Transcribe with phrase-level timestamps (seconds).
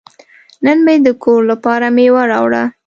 [0.65, 2.63] نن مې د کور لپاره میوه راوړه.